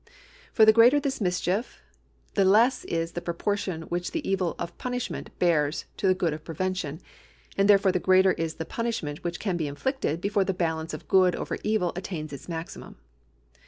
[0.51, 1.79] For the greater this mischief
[2.33, 6.43] the less is the proportion which the evil of punishment bears to the good of
[6.43, 6.99] prevention,
[7.55, 10.95] and therefore the greater is the punish ment which can be inflicted before the balance
[10.95, 12.95] of good over evil attains its maximum.